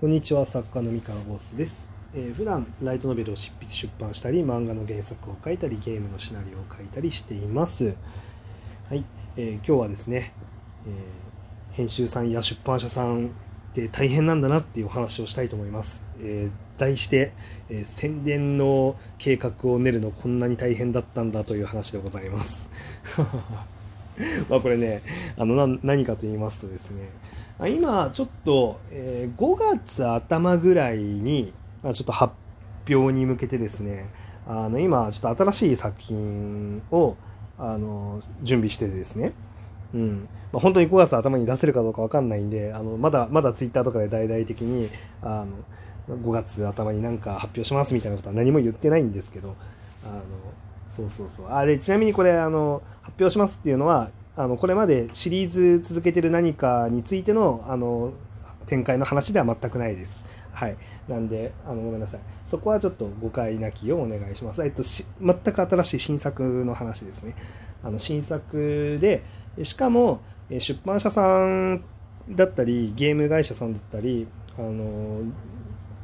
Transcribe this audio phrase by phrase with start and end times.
[0.00, 7.96] こんにちは作家の三河ボスです、えー普段ライトノベルを執筆出版したり漫画の原作を書いたりゲームのシナリオを書いたりしています。
[8.88, 9.04] はい、
[9.36, 10.34] えー今日はですね、
[10.86, 13.28] えー編集さんや出版社さんっ
[13.72, 17.32] て大変なんだなっていうお話をしたいと思います、えー題して、
[17.68, 22.70] え宣伝の計画を練るのこんなに大変だったんだという話でございます。
[24.48, 25.02] まあこれね
[25.36, 27.10] あの何かと言いますとですね
[27.66, 31.52] 今ちょっと、えー5月頭ぐらいに、
[31.82, 32.34] まあ、ちょっと発
[32.88, 34.08] 表に向けてですね
[34.46, 37.16] あの今ちょっと新しい作品を
[37.58, 39.32] あの準備してですね。
[39.92, 40.28] うん。
[40.52, 44.90] まあ、本当に5月頭に出せるかどうかわかんないんであのまだまだツイッターとかで大々的に
[45.22, 45.44] あ
[46.08, 49.56] の5月頭になんか発表しますみたいなことは何も言ってないんですけど
[50.04, 50.22] あの
[50.86, 51.46] そうそうそう。
[51.50, 58.12] あでちなみにこれあの発表しますっていうのはあのこれまでシリーズ続けてる何かについてのあの
[58.66, 60.24] 展開の話では全くないです。
[60.52, 60.76] はい、
[61.08, 64.64] なんであのごめんなさいそこはちょっと誤解なきをお願いします。
[64.64, 67.34] えっと、全く新しい新作の話ですね。
[67.82, 69.24] あの新作で
[69.62, 71.82] しかも出版社さん
[72.30, 75.22] だったりゲーム会社さんだったりあの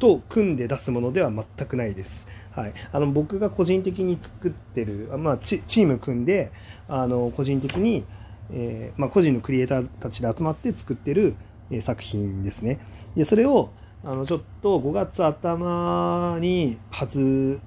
[0.00, 2.26] と組んで出すものでは全くないです。
[2.50, 6.50] はい、あの僕が個人的に作ってる、まあ、チチーム組んで
[6.88, 8.04] あの個人的に、
[8.52, 11.34] えーまあ、個人のクリエイターたちで集まって作ってる、
[11.70, 12.78] えー作品ですね。
[13.16, 13.70] でそれを
[14.04, 17.60] あのちょっと5月頭に初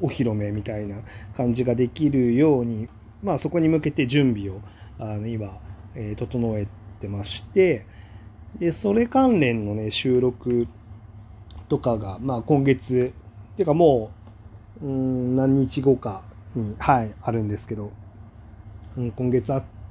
[0.00, 0.96] お披露目みたいな
[1.36, 2.88] 感じができるように、
[3.22, 4.60] まあ、そこに向けて準備を
[4.98, 5.58] あの今、
[5.94, 6.68] えー整え
[7.00, 7.86] てまして
[8.58, 10.68] でそれ関連のね収録
[11.68, 13.12] とかが、まあ、今月
[13.52, 14.12] っていうかも
[14.80, 16.22] ううん何日後か
[16.54, 17.90] に、はい、あるんですけど、
[18.96, 19.83] うん、今月あって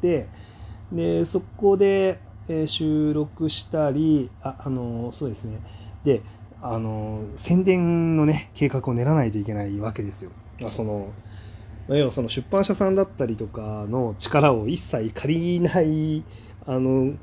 [0.91, 5.59] でそこで、え収録したりああのそうですね。
[6.03, 6.21] で
[6.61, 10.31] あの宣伝のね計画を練らないといけないわけですよ。
[10.59, 11.13] まあその
[11.87, 16.23] 要はその出版社さんだったりとかの力を一切借りない
[16.65, 17.13] あの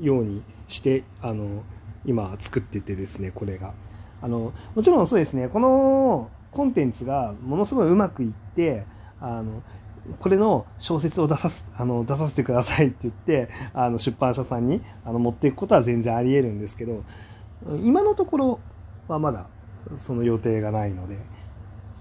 [0.00, 1.62] ようにしてあの
[2.04, 3.74] 今作っててですねこれが。
[4.22, 5.48] あのもちろんそうですね。
[5.48, 8.86] このコンテンツがものすごいうまくいって
[9.20, 9.62] あの
[10.18, 17.04] これの小説を出さすあの出させてくださいって言ってあの出版社さんにあの持っていくことは全然ありえるんですけど
[17.82, 18.60] 今のところ
[19.08, 19.46] はまだ
[19.98, 21.18] その予定がないので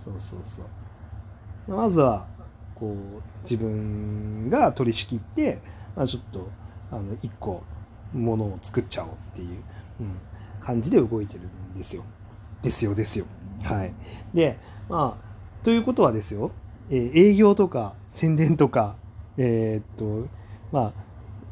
[0.03, 2.27] そうそうそうまずは
[2.75, 5.61] こう自分が取り仕切って、
[5.95, 6.49] まあ、ちょっと
[6.91, 7.63] あの一個
[8.13, 9.63] ものを作っちゃおうっていう、
[10.01, 10.17] うん、
[10.59, 12.03] 感じで動いてるんですよ。
[12.61, 13.25] ですよですよ。
[13.63, 13.93] はい。
[14.33, 16.51] でまあということはですよ、
[16.89, 18.95] えー営業とか宣伝とか
[19.37, 20.27] えーっと
[20.71, 20.93] ま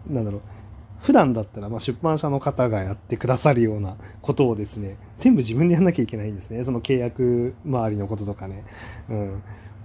[0.10, 0.42] あなんだろう。
[1.02, 6.64] 普段だったらまあ出版社の方がやってくださるようなことをですね全部自分でやんなきゃいけないんですね。
[6.64, 8.64] その契約周りのこととかね。
[9.10, 9.44] うん。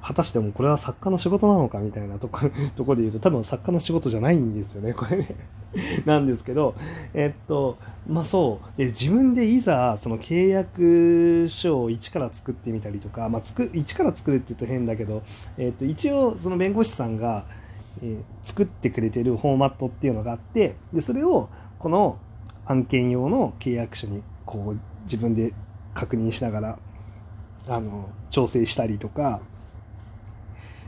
[0.08, 2.40] 果たしてもこれは作家の仕事なのかみたいなとこ
[2.76, 5.34] とこで言うと多分作家の仕事じゃないんですよねこれね。
[6.06, 6.74] なんですけど
[7.12, 7.76] えっと
[8.08, 15.22] まあそう自分でいざその契約書を一から作ってみたりとか、まあ、つく一から作るって言うと変だけど、
[15.58, 17.44] えっと、一応その弁護士さんが、
[18.02, 22.16] え作ってくれてるフォーマットっていうのがあってでそれをこの
[22.64, 25.52] 案件用の契約書にこう自分で
[25.92, 26.78] 確認しながら
[27.68, 29.42] あの調整したりとか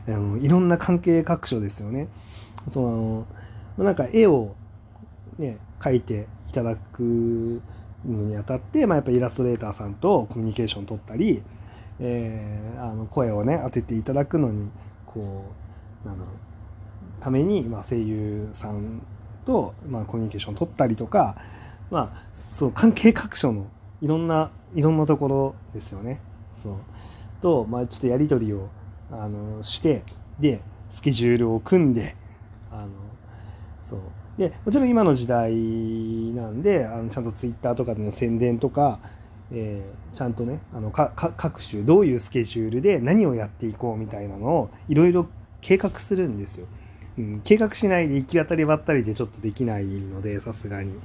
[0.07, 2.07] あのいろんな関係各所ですよね。
[2.71, 3.25] その
[3.77, 4.55] なんか絵を、
[5.37, 7.61] ね、描いていただく
[8.05, 11.41] のにあたって、まあ、やっぱイラストレーターさんとコミュニケーション取ったり、
[11.99, 14.69] えーあの声をね当てていただくのに
[15.05, 15.45] こ
[16.03, 16.35] うなんだろう
[17.21, 19.03] ために、まあ、声優さん
[19.45, 21.35] と、まあ、コミュニケーション取ったりとか、
[21.91, 23.67] まあ、そう関係各所の
[24.01, 26.19] いろんないろんなところですよね。
[26.61, 26.73] そう
[27.41, 28.69] と、まあ、ちょっとやり取りを
[29.11, 30.03] あのして
[30.39, 32.15] でスケジュールを組んで
[32.71, 32.87] あの
[33.83, 33.99] そう
[34.37, 38.99] でもちろん今の時代なんであのちゃんとツイッターとかでの宣伝とか、
[39.51, 45.27] えーちゃんとねあの各種どういうスケジュールで何をやっていこうみたいなのをいろいろ
[45.61, 46.67] 計画するんですよ。
[47.17, 50.99] うん、計画しないで行き当たりばったりでちょっとできないのでさすがに。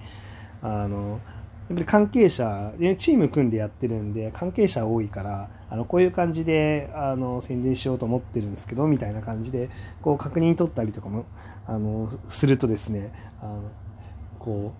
[0.62, 1.20] あの
[1.68, 9.68] やっぱり関係者チーム組んでやってるんで関係者多いからあのこういう感じであの宣伝しようと思ってるんですけどみたいな感じで
[10.00, 11.26] こう確認取ったりとかも
[11.66, 13.70] あのするとですねあの
[14.38, 14.72] こ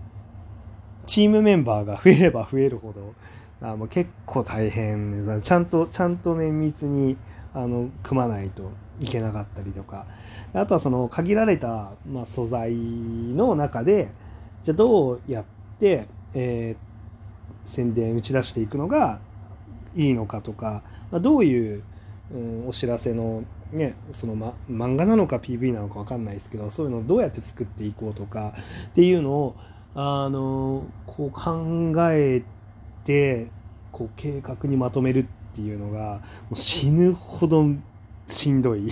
[1.04, 3.14] うチームメンバーが増えれば増えるほど
[3.60, 5.40] あの結構大変。
[5.42, 7.16] ちゃんとちゃんと綿密に
[7.54, 10.06] あの組まないといけなかったりとか。
[10.52, 14.08] あとはその限られた、まあ、素材の中で
[14.62, 15.44] じゃどうやっ
[15.78, 16.86] て、えー
[17.66, 19.20] 宣伝打ち出していくのが
[19.94, 21.82] いいのかとか、まあ、どういう、
[22.32, 28.54] うん、お知らせのねその、ま、漫画なのか PV なのか分かんないですけどそういうのをどうやって作っていこうとか
[28.90, 29.56] っていうのを
[29.94, 32.42] あのこう考え
[33.04, 33.48] て
[33.92, 36.20] こう計画にまとめるっていうのがも
[36.52, 37.64] う死ぬほど
[38.28, 38.90] しんどい。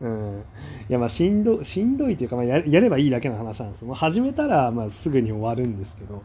[0.00, 0.44] うん、
[0.88, 6.22] いやまあしんどしんどいというか、まあや、やればいいだけの話なんですもう始めたらまあすぐに終わるんですけど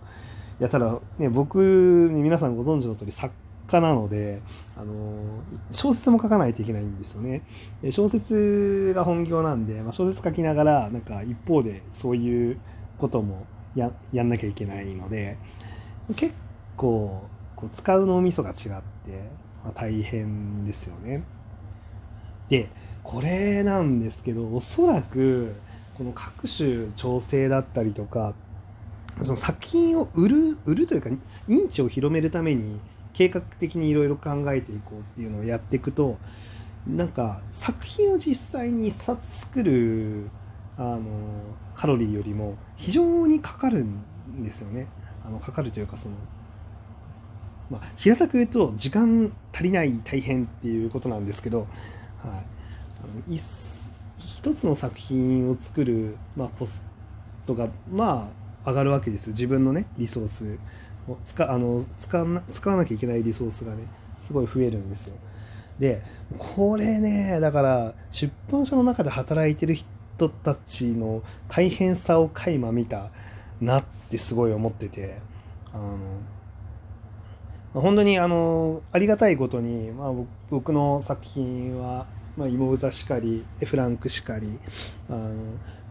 [0.59, 3.33] いやただね僕に皆さんご存知の通り作
[3.67, 4.41] 家なので、
[4.77, 5.41] あの
[5.71, 7.43] 小説も書かないといけないんですよね。
[7.91, 12.59] 小説が本業なんで、まあ、小説書きながらなんか一方でそういう
[12.97, 13.45] ことも
[13.75, 15.37] ややんなきゃいけないので
[16.15, 16.33] 結
[16.75, 18.69] 構こう使う脳みそが違って、
[19.63, 21.23] まあ、大変ですよね。
[22.49, 22.69] で
[23.03, 25.55] これなんですけどおそらく
[25.95, 28.33] この各種調整だったりとか
[29.21, 31.09] その作品を売る売るというか
[31.47, 32.79] 認知を広めるために
[33.13, 36.17] 計画的にいろいろ考えていこうっていうのをやっていくと
[36.87, 40.29] なんか作品を実際に一冊作る
[40.77, 41.01] あの
[41.75, 44.03] カロリーよりも非常にかかるん
[44.43, 44.87] ですよね。
[45.25, 46.15] あのかかるというかその
[47.69, 51.61] まあ、平たく言うと時間足りない大変っていうことなんですけど、
[52.21, 52.62] はい、
[54.17, 56.83] 一つの作品を作る、まあ、コス
[57.45, 58.29] トがま
[58.65, 59.31] あ上がるわけですよ。
[59.31, 60.57] 自分のねリソース
[61.07, 63.83] を使あの使わな使わなきゃいけないリソースがね。
[64.23, 65.15] すごい増えるんですよ。
[65.79, 66.01] で
[66.37, 73.09] これねだから出版社の中で働いてる人たちの大変さを垣間見た
[73.59, 75.17] なってすごい思ってて。
[75.73, 75.97] あの
[77.81, 80.11] 本当にあのありがたいことに、まあ、
[80.51, 82.05] 僕の作品は
[82.35, 84.59] まあ、イモブザしかりエフランクしかり
[85.09, 85.33] あの、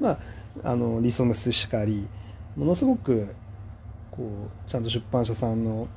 [0.01, 0.19] まあ、
[0.65, 2.09] あのリソムスしかり
[2.57, 3.35] ものすごく
[4.11, 5.89] こうちゃんと出版社さんの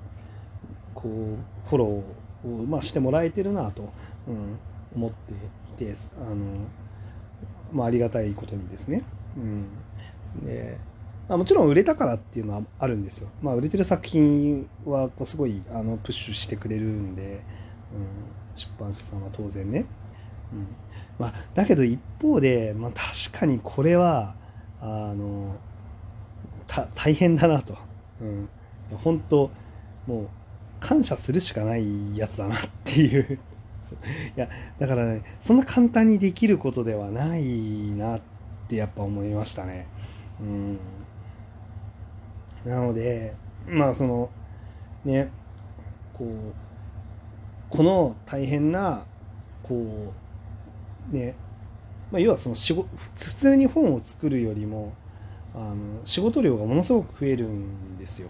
[0.94, 3.92] こうフォローを、まあ、してもらえてるなと、
[4.28, 4.60] うん、
[4.96, 5.34] 思って
[5.84, 6.36] いてあの、
[7.74, 9.04] まあ、ありがたいことにですね。
[9.36, 9.68] うん、
[10.46, 10.78] で
[11.28, 13.30] まあ、もちろん売れたからっていうのはあるんですよ。
[13.42, 17.42] まあ、売れてる作品はこうすごいあのプッシュしてくれるんで、
[17.94, 19.86] うん、出版社さんは当然ね。
[20.56, 20.68] うん。
[21.18, 24.36] まあ、だけど一方で、まあ、確かにこれは
[24.82, 25.56] あの
[26.96, 27.78] 大変だなと、
[28.22, 28.50] うん、
[28.98, 29.50] 本当
[30.08, 30.28] もう
[30.80, 33.40] 感謝するしかないやつだなっていう。
[34.36, 34.50] いや
[34.80, 37.44] だからねそんな簡単にできることではない
[37.92, 38.22] なっ
[38.68, 39.86] てやっぱ思いましたね。
[40.40, 40.80] うん、
[42.66, 43.36] なので
[43.68, 44.32] まあその
[45.04, 45.32] ね
[46.16, 46.54] こう
[47.70, 49.06] この大変な
[49.62, 50.25] こう
[51.12, 51.36] ね、
[52.12, 54.94] まあ、要はその仕事普通に本を作るよりも
[55.54, 58.30] あの仕事量がものすごく増えるんですよ。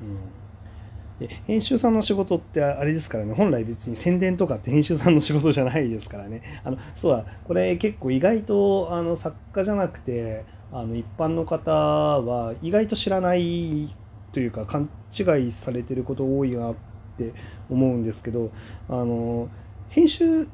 [0.00, 13.94] うん、で編集さんの仕事ってあれですからね本来別に宣伝とかって編集さんの仕事じゃないですからねあのそうだこれ結構意外とあの作家じゃなくてあの一般の方は意外と知らない
[14.32, 16.74] というか勘違いされてること多いなっ
[17.16, 17.32] て
[17.70, 18.50] 思うんですけど
[18.88, 19.48] あの
[19.90, 20.48] 編集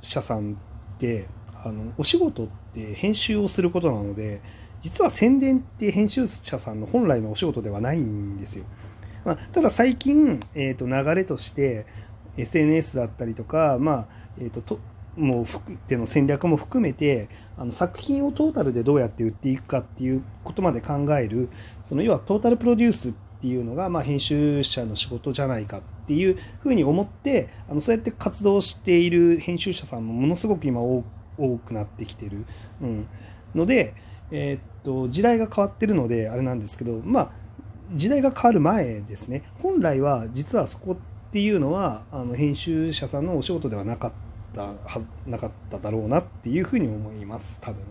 [0.00, 0.56] 者さんっ
[1.00, 1.26] て
[1.64, 4.40] あのお仕事って編集をすることなので
[4.82, 8.64] 実は宣伝って編集者さんの本来のお仕事ではないんですよ。
[9.24, 11.84] まあ、ただ最近、えーと、流れとして
[12.38, 14.08] SNS だったりとか、まあ
[14.38, 14.78] えーと、と
[15.16, 15.46] もう
[15.88, 21.50] での戦略も含めてあの作品をトータルでどうやって売っていくかっていうことまで考える
[21.84, 31.04] その要はトータルプロデュースっていうのが、まあ、編集者の仕事じゃないかっていうふうに思ってあのそうやって活動している編集者さんもものすごく今多
[31.64, 32.46] くなってきてる、
[32.82, 33.06] うん、
[33.54, 33.94] ので、
[34.32, 37.30] えー、っと時代が変わってるのであれなんですけどまあ
[37.92, 39.42] 時代が変わる前ですね。
[39.58, 44.12] 本来は実はそこっていうのはあの編集者さんのお仕事ではなかっ
[44.54, 47.84] たはなかっただろうなっていうふうに思います多分。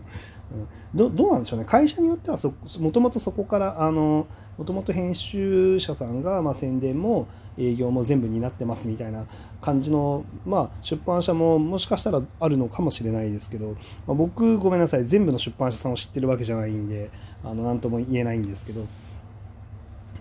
[0.94, 1.64] どどうなんでしょうね。
[1.64, 2.38] 会社によっては
[2.78, 4.26] もともとそこからも
[4.64, 9.26] ともと編集者さんが、まあ、宣伝も営業も全部担ってますみたいな
[9.60, 13.76] 感じの、まあ、出版社ももしかしたらあるのかもしれないですけど、
[14.06, 15.04] まあ、僕ごめんなさい。
[15.04, 17.10] 全部の出版社さんを知ってるわけじゃないんで
[17.44, 18.86] あの何とも言えないんですけど、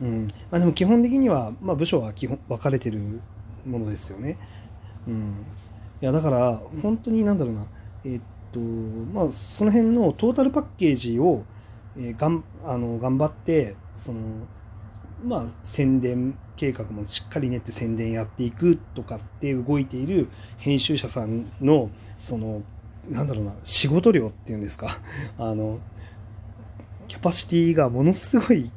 [0.01, 0.27] うん。
[0.51, 3.19] まあ、でも基本的には、まあ、部署は基本分かれてる
[3.65, 4.37] ものですよね。
[5.07, 5.45] うん、
[6.01, 7.65] いやだから本当になんだろうな。
[8.05, 11.43] えー、とまあ、その辺のトータルパッケージを、
[11.97, 14.19] えー、がんあの頑張ってその、
[15.23, 22.63] まあ、宣伝計画もしっかり練って宣伝やっていくとかって動いている編集者さんのその
[23.09, 24.99] なんだろうな仕事量っていうんですか？
[25.39, 25.79] あの
[27.07, 28.71] キャパシティがものすごいきっ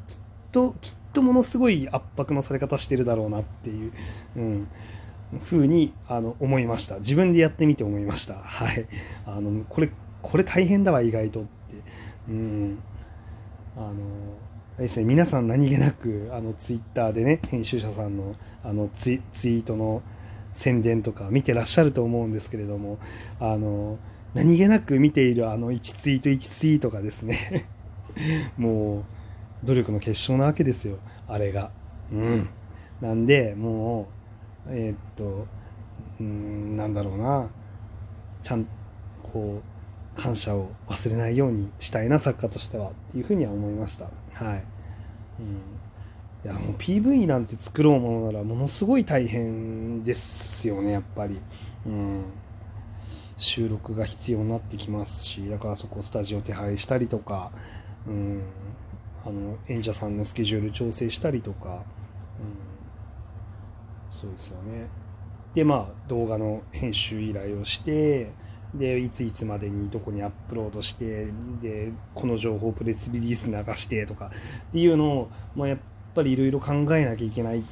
[0.53, 3.93] ときっとものすごい圧迫のされ方してるだろうなっていう、
[4.37, 4.69] うん、
[5.45, 6.99] ふうにあの思いました。
[6.99, 8.35] 自分でやってみて思いました。
[8.35, 8.87] はい。
[9.27, 11.51] あのこれこれ大変だわ意外とって。
[12.29, 12.79] うん。
[13.77, 13.95] あの
[14.79, 18.35] ですね皆さん何気なくあのツイッターでね編集者さんの
[18.65, 20.03] あのツイートの
[20.53, 22.99] 宣伝とか見てらっしゃると思うんですけれども
[23.41, 23.99] あの
[24.35, 27.67] 何気なく見ているあの1ツイート1ツイートがですね
[28.57, 30.99] もう努力の結晶なわけですよ。
[31.29, 31.71] あれが。
[32.13, 32.49] うん。
[33.01, 34.07] なんでもう
[34.69, 35.47] えー、っと
[36.21, 37.51] うんなんだろうな。
[38.43, 38.67] ちゃん
[39.23, 39.63] こ
[40.17, 44.07] う感謝を忘れないようにしたいな作家としてはっていうふうには思いました。
[44.33, 44.65] はい、
[45.41, 51.41] うん、いやもう PV なんて作ろうものならものすごい大変ですよねやっぱり。
[51.87, 52.25] うん。
[53.43, 57.51] 収録が必要になってきますしだからそこスタジオ手配したりとか、
[58.07, 58.43] うん、
[59.27, 62.72] あの演者さんのスケジュール調整したりとか、うん、
[64.13, 64.89] そうですよね。
[65.55, 68.31] でまあ動画の編集依頼をして
[68.75, 71.27] でいついつまでにどこにアップロードして
[71.61, 74.31] でこの情報プレスリリース流してとか
[74.69, 75.79] っていうのを、まあ、やっ
[76.15, 77.65] ぱりいろいろ考えなきゃいけないっ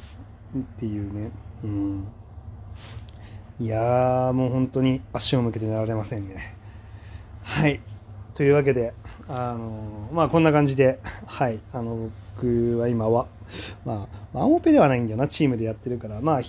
[0.79, 1.31] ていうね、
[1.65, 2.07] うん、
[3.59, 6.57] いやーもう本当に足を向けて寝られませんね。
[7.43, 7.81] はい。
[8.35, 8.93] というわけで
[9.29, 11.61] あのまあこんな感じではい。
[11.73, 13.27] あの僕は今は
[13.85, 16.40] まあワンオペではないんだよなチームでやってるからまあ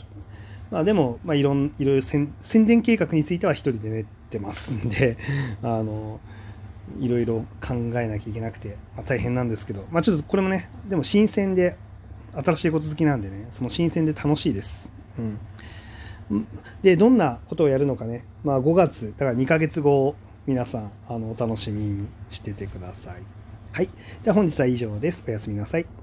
[0.72, 2.32] まあでも、まあ、いろんいろいろ宣
[2.66, 5.18] 伝計画については一人で練ってますんで
[5.62, 6.20] あの
[7.00, 11.76] いろいろ考えなきゃいけなくて、まあ、大変なんですけど、まあ、ちょっとこれもねでも新鮮で
[12.34, 14.90] 新しいこと好きなんでねその新鮮で楽しいです。
[16.30, 16.48] うん、
[16.82, 20.16] でどんなことをやるのかね、まあ、5月だから2ヶ月後
[20.48, 23.16] 皆さんあのお楽しみにしててください。
[23.74, 23.90] はい。
[24.24, 25.24] じゃあ本日は以上です。
[25.28, 26.01] おやすみなさい。